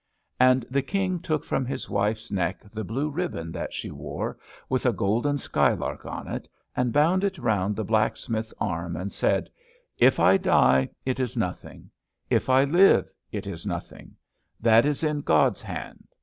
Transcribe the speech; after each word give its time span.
And 0.39 0.65
the 0.67 0.81
King 0.81 1.19
took 1.19 1.43
from 1.45 1.63
his 1.63 1.87
wife's 1.87 2.31
neck 2.31 2.63
the 2.73 2.83
blue 2.83 3.07
ribbon 3.11 3.51
that 3.51 3.71
she 3.71 3.91
wore, 3.91 4.35
with 4.67 4.83
a 4.87 4.91
golden 4.91 5.37
sky 5.37 5.73
lark 5.73 6.07
on 6.07 6.27
it, 6.27 6.49
and 6.75 6.91
bound 6.91 7.23
it 7.23 7.37
round 7.37 7.75
the 7.75 7.83
blacksmith's 7.83 8.51
arm, 8.59 8.95
and 8.95 9.11
he 9.11 9.15
said, 9.15 9.51
"If 9.99 10.19
I 10.19 10.37
die, 10.37 10.89
it 11.05 11.19
is 11.19 11.37
nothing; 11.37 11.91
if 12.31 12.49
I 12.49 12.63
live, 12.63 13.13
it 13.31 13.45
is 13.45 13.63
nothing; 13.63 14.15
that 14.59 14.87
is 14.87 15.03
in 15.03 15.21
God's 15.21 15.61
hand. 15.61 16.07